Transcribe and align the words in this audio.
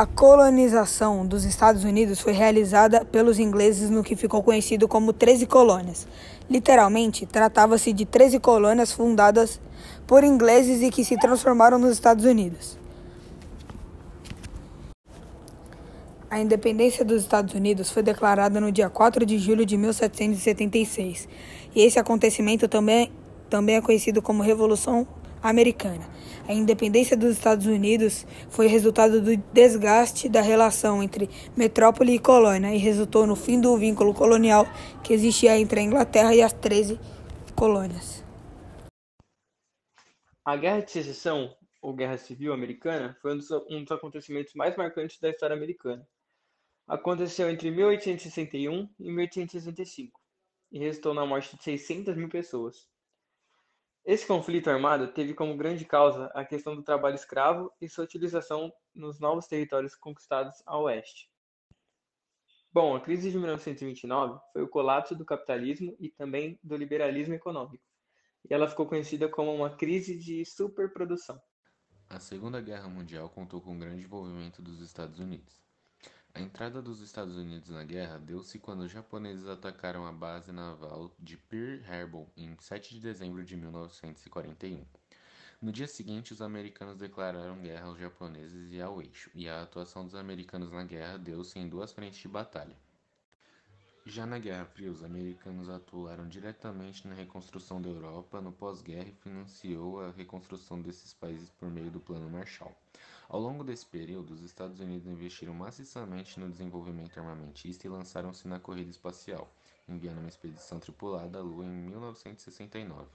A 0.00 0.06
colonização 0.06 1.26
dos 1.26 1.44
Estados 1.44 1.84
Unidos 1.84 2.20
foi 2.20 2.32
realizada 2.32 3.04
pelos 3.04 3.38
ingleses 3.38 3.90
no 3.90 4.02
que 4.02 4.16
ficou 4.16 4.42
conhecido 4.42 4.88
como 4.88 5.12
Treze 5.12 5.44
Colônias. 5.44 6.08
Literalmente, 6.48 7.26
tratava-se 7.26 7.92
de 7.92 8.06
13 8.06 8.40
colônias 8.40 8.92
fundadas 8.92 9.60
por 10.06 10.24
ingleses 10.24 10.80
e 10.80 10.88
que 10.88 11.04
se 11.04 11.18
transformaram 11.18 11.78
nos 11.78 11.92
Estados 11.92 12.24
Unidos. 12.24 12.78
A 16.30 16.40
independência 16.40 17.04
dos 17.04 17.20
Estados 17.20 17.52
Unidos 17.52 17.90
foi 17.90 18.02
declarada 18.02 18.58
no 18.58 18.72
dia 18.72 18.88
4 18.88 19.26
de 19.26 19.38
julho 19.38 19.66
de 19.66 19.76
1776, 19.76 21.28
e 21.74 21.82
esse 21.82 21.98
acontecimento 21.98 22.66
também, 22.68 23.12
também 23.50 23.76
é 23.76 23.82
conhecido 23.82 24.22
como 24.22 24.42
Revolução 24.42 25.06
Americana. 25.42 26.08
A 26.48 26.52
independência 26.52 27.16
dos 27.16 27.30
Estados 27.30 27.66
Unidos 27.66 28.26
foi 28.48 28.66
resultado 28.66 29.20
do 29.20 29.36
desgaste 29.36 30.28
da 30.28 30.40
relação 30.40 31.02
entre 31.02 31.30
metrópole 31.56 32.14
e 32.14 32.18
colônia 32.18 32.74
e 32.74 32.78
resultou 32.78 33.26
no 33.26 33.36
fim 33.36 33.60
do 33.60 33.76
vínculo 33.76 34.12
colonial 34.12 34.66
que 35.04 35.12
existia 35.12 35.58
entre 35.58 35.80
a 35.80 35.82
Inglaterra 35.82 36.34
e 36.34 36.42
as 36.42 36.52
13 36.52 36.98
colônias. 37.54 38.24
A 40.44 40.56
Guerra 40.56 40.80
de 40.80 40.90
Secessão, 40.90 41.54
ou 41.80 41.94
Guerra 41.94 42.18
Civil 42.18 42.52
Americana, 42.52 43.16
foi 43.22 43.34
um 43.34 43.36
dos, 43.36 43.50
um 43.70 43.84
dos 43.84 43.92
acontecimentos 43.92 44.54
mais 44.54 44.76
marcantes 44.76 45.18
da 45.20 45.30
história 45.30 45.54
americana. 45.54 46.06
Aconteceu 46.88 47.48
entre 47.48 47.70
1861 47.70 48.88
e 48.98 49.12
1865 49.12 50.20
e 50.72 50.78
resultou 50.80 51.14
na 51.14 51.24
morte 51.24 51.56
de 51.56 51.62
600 51.62 52.16
mil 52.16 52.28
pessoas. 52.28 52.88
Esse 54.04 54.26
conflito 54.26 54.70
armado 54.70 55.12
teve 55.12 55.34
como 55.34 55.56
grande 55.56 55.84
causa 55.84 56.26
a 56.34 56.44
questão 56.44 56.74
do 56.74 56.82
trabalho 56.82 57.14
escravo 57.14 57.70
e 57.80 57.88
sua 57.88 58.04
utilização 58.04 58.72
nos 58.94 59.20
novos 59.20 59.46
territórios 59.46 59.94
conquistados 59.94 60.62
a 60.66 60.78
oeste. 60.78 61.30
Bom, 62.72 62.96
a 62.96 63.00
crise 63.00 63.30
de 63.30 63.36
1929 63.36 64.40
foi 64.52 64.62
o 64.62 64.68
colapso 64.68 65.14
do 65.14 65.24
capitalismo 65.24 65.94
e 66.00 66.08
também 66.08 66.58
do 66.62 66.76
liberalismo 66.76 67.34
econômico, 67.34 67.84
e 68.48 68.54
ela 68.54 68.68
ficou 68.68 68.86
conhecida 68.86 69.28
como 69.28 69.54
uma 69.54 69.76
crise 69.76 70.16
de 70.16 70.44
superprodução. 70.44 71.40
A 72.08 72.18
Segunda 72.18 72.60
Guerra 72.60 72.88
Mundial 72.88 73.28
contou 73.28 73.60
com 73.60 73.76
o 73.76 73.78
grande 73.78 74.04
envolvimento 74.04 74.62
dos 74.62 74.80
Estados 74.80 75.18
Unidos. 75.18 75.60
A 76.32 76.40
entrada 76.40 76.80
dos 76.80 77.00
Estados 77.00 77.36
Unidos 77.36 77.70
na 77.70 77.82
guerra 77.82 78.18
deu-se 78.18 78.58
quando 78.58 78.80
os 78.80 78.90
japoneses 78.90 79.46
atacaram 79.48 80.06
a 80.06 80.12
base 80.12 80.52
naval 80.52 81.12
de 81.18 81.36
Pearl 81.36 81.82
Harbor 81.88 82.26
em 82.36 82.56
7 82.56 82.94
de 82.94 83.00
dezembro 83.00 83.44
de 83.44 83.56
1941. 83.56 84.86
No 85.60 85.72
dia 85.72 85.88
seguinte, 85.88 86.32
os 86.32 86.40
americanos 86.40 86.96
declararam 86.96 87.60
guerra 87.60 87.86
aos 87.86 87.98
japoneses 87.98 88.72
e 88.72 88.80
ao 88.80 89.02
eixo, 89.02 89.30
e 89.34 89.48
a 89.48 89.62
atuação 89.62 90.04
dos 90.04 90.14
americanos 90.14 90.70
na 90.70 90.84
guerra 90.84 91.18
deu-se 91.18 91.58
em 91.58 91.68
duas 91.68 91.92
frentes 91.92 92.20
de 92.20 92.28
batalha. 92.28 92.76
Já 94.06 94.24
na 94.24 94.38
Guerra 94.38 94.64
Fria, 94.64 94.90
os 94.90 95.04
americanos 95.04 95.68
atuaram 95.68 96.26
diretamente 96.26 97.06
na 97.06 97.14
reconstrução 97.14 97.82
da 97.82 97.90
Europa 97.90 98.40
no 98.40 98.50
pós-guerra 98.50 99.10
e 99.10 99.12
financiou 99.12 100.00
a 100.00 100.10
reconstrução 100.10 100.80
desses 100.80 101.12
países 101.12 101.50
por 101.50 101.70
meio 101.70 101.90
do 101.90 102.00
Plano 102.00 102.30
Marshall. 102.30 102.74
Ao 103.28 103.38
longo 103.38 103.62
desse 103.62 103.84
período, 103.84 104.32
os 104.32 104.40
Estados 104.42 104.80
Unidos 104.80 105.06
investiram 105.06 105.52
maciçamente 105.52 106.40
no 106.40 106.48
desenvolvimento 106.50 107.20
armamentista 107.20 107.86
e 107.86 107.90
lançaram-se 107.90 108.48
na 108.48 108.58
corrida 108.58 108.90
espacial, 108.90 109.52
enviando 109.86 110.18
uma 110.18 110.28
expedição 110.28 110.80
tripulada 110.80 111.38
à 111.38 111.42
Lua 111.42 111.66
em 111.66 111.68
1969. 111.68 113.06